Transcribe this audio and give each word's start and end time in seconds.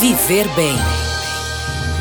Viver 0.00 0.48
Bem 0.56 0.78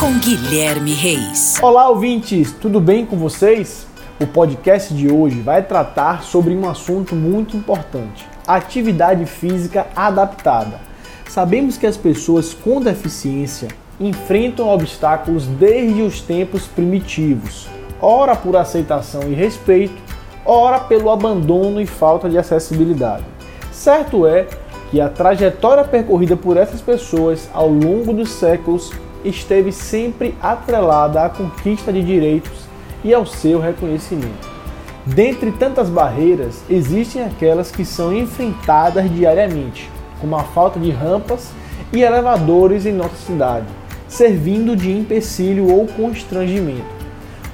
com 0.00 0.18
Guilherme 0.18 0.94
Reis. 0.94 1.58
Olá, 1.60 1.90
ouvintes, 1.90 2.50
tudo 2.50 2.80
bem 2.80 3.04
com 3.04 3.18
vocês? 3.18 3.86
O 4.18 4.26
podcast 4.26 4.94
de 4.94 5.12
hoje 5.12 5.42
vai 5.42 5.62
tratar 5.62 6.22
sobre 6.22 6.56
um 6.56 6.66
assunto 6.66 7.14
muito 7.14 7.54
importante: 7.54 8.26
atividade 8.46 9.26
física 9.26 9.88
adaptada. 9.94 10.80
Sabemos 11.28 11.76
que 11.76 11.86
as 11.86 11.98
pessoas 11.98 12.54
com 12.54 12.80
deficiência 12.80 13.68
enfrentam 14.00 14.70
obstáculos 14.70 15.46
desde 15.46 16.00
os 16.00 16.22
tempos 16.22 16.66
primitivos, 16.66 17.68
ora 18.00 18.34
por 18.34 18.56
aceitação 18.56 19.24
e 19.24 19.34
respeito, 19.34 20.00
ora 20.46 20.80
pelo 20.80 21.10
abandono 21.10 21.78
e 21.78 21.84
falta 21.84 22.26
de 22.30 22.38
acessibilidade. 22.38 23.24
Certo 23.70 24.26
é 24.26 24.46
que 24.92 25.00
a 25.00 25.08
trajetória 25.08 25.84
percorrida 25.84 26.36
por 26.36 26.58
essas 26.58 26.82
pessoas 26.82 27.48
ao 27.54 27.66
longo 27.66 28.12
dos 28.12 28.28
séculos 28.28 28.92
esteve 29.24 29.72
sempre 29.72 30.34
atrelada 30.38 31.24
à 31.24 31.30
conquista 31.30 31.90
de 31.90 32.02
direitos 32.02 32.66
e 33.02 33.14
ao 33.14 33.24
seu 33.24 33.58
reconhecimento. 33.58 34.52
Dentre 35.06 35.50
tantas 35.50 35.88
barreiras, 35.88 36.62
existem 36.68 37.24
aquelas 37.24 37.70
que 37.70 37.86
são 37.86 38.12
enfrentadas 38.12 39.10
diariamente, 39.10 39.90
como 40.20 40.36
a 40.36 40.44
falta 40.44 40.78
de 40.78 40.90
rampas 40.90 41.52
e 41.90 42.02
elevadores 42.02 42.84
em 42.84 42.92
nossa 42.92 43.16
cidade, 43.16 43.66
servindo 44.06 44.76
de 44.76 44.92
empecilho 44.92 45.72
ou 45.72 45.86
constrangimento, 45.86 46.84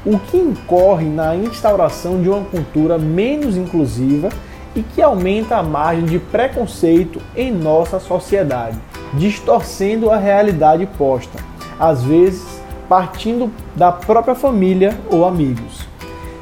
o 0.05 0.19
que 0.19 0.37
incorre 0.37 1.07
na 1.07 1.37
instauração 1.37 2.21
de 2.21 2.29
uma 2.29 2.45
cultura 2.47 2.99
menos 2.99 3.57
inclusiva 3.57 4.29
e 4.75 4.83
que 4.83 5.03
aumenta 5.03 5.57
a 5.57 5.63
margem 5.63 6.05
de 6.05 6.19
preconceito 6.19 7.21
em 7.37 7.53
nossa 7.53 7.99
sociedade, 7.99 8.79
distorcendo 9.15 10.11
a 10.11 10.17
realidade 10.17 10.87
posta, 10.99 11.39
às 11.79 12.03
vezes 12.03 12.59
partindo 12.89 13.53
da 13.77 13.93
própria 13.93 14.35
família 14.35 14.99
ou 15.11 15.25
amigos. 15.25 15.87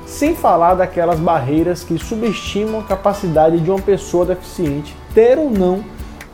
Sem 0.06 0.34
falar 0.36 0.74
daquelas 0.74 1.18
barreiras 1.18 1.82
que 1.82 1.98
subestimam 1.98 2.80
a 2.80 2.84
capacidade 2.84 3.58
de 3.58 3.70
uma 3.70 3.80
pessoa 3.80 4.24
deficiente 4.24 4.96
ter 5.12 5.36
ou 5.36 5.50
não 5.50 5.84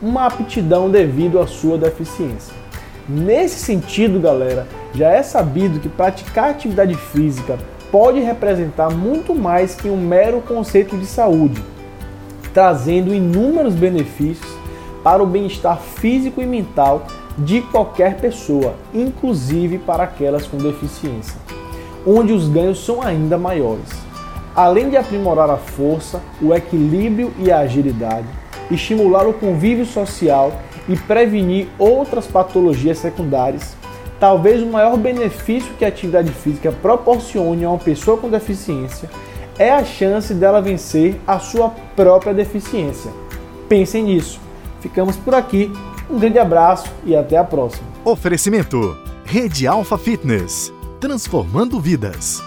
uma 0.01 0.27
aptidão 0.27 0.89
devido 0.89 1.39
à 1.39 1.47
sua 1.47 1.77
deficiência. 1.77 2.53
Nesse 3.09 3.59
sentido, 3.59 4.19
galera, 4.19 4.67
já 4.93 5.09
é 5.09 5.23
sabido 5.23 5.79
que 5.79 5.89
praticar 5.89 6.51
atividade 6.51 6.95
física 6.95 7.57
pode 7.91 8.19
representar 8.19 8.89
muito 8.89 9.33
mais 9.33 9.75
que 9.75 9.89
um 9.89 9.97
mero 9.97 10.41
conceito 10.41 10.95
de 10.97 11.05
saúde 11.05 11.61
trazendo 12.53 13.13
inúmeros 13.13 13.73
benefícios 13.73 14.51
para 15.03 15.21
o 15.21 15.27
bem-estar 15.27 15.79
físico 15.79 16.41
e 16.41 16.45
mental 16.45 17.05
de 17.37 17.61
qualquer 17.61 18.17
pessoa, 18.17 18.75
inclusive 18.93 19.79
para 19.79 20.03
aquelas 20.03 20.45
com 20.45 20.57
deficiência, 20.57 21.35
onde 22.05 22.31
os 22.31 22.47
ganhos 22.47 22.83
são 22.85 23.01
ainda 23.01 23.37
maiores. 23.37 23.89
Além 24.55 24.89
de 24.89 24.97
aprimorar 24.97 25.49
a 25.49 25.57
força, 25.57 26.21
o 26.39 26.53
equilíbrio 26.53 27.33
e 27.39 27.51
a 27.51 27.59
agilidade, 27.59 28.27
estimular 28.69 29.27
o 29.27 29.33
convívio 29.33 29.85
social 29.85 30.53
e 30.87 30.95
prevenir 30.95 31.67
outras 31.79 32.27
patologias 32.27 32.99
secundárias, 32.99 33.75
talvez 34.19 34.61
o 34.61 34.67
maior 34.67 34.95
benefício 34.95 35.73
que 35.77 35.83
a 35.83 35.87
atividade 35.87 36.31
física 36.31 36.71
proporcione 36.71 37.65
a 37.65 37.69
uma 37.69 37.79
pessoa 37.79 38.15
com 38.15 38.29
deficiência 38.29 39.09
é 39.57 39.71
a 39.71 39.83
chance 39.83 40.33
dela 40.33 40.61
vencer 40.61 41.19
a 41.27 41.39
sua 41.39 41.69
própria 41.95 42.33
deficiência. 42.33 43.11
Pensem 43.67 44.03
nisso. 44.03 44.39
Ficamos 44.79 45.15
por 45.15 45.33
aqui. 45.33 45.71
Um 46.09 46.19
grande 46.19 46.39
abraço 46.39 46.91
e 47.05 47.15
até 47.15 47.37
a 47.37 47.43
próxima. 47.43 47.87
Oferecimento: 48.03 48.97
Rede 49.25 49.65
Alfa 49.65 49.97
Fitness 49.97 50.71
transformando 51.03 51.81
vidas. 51.81 52.41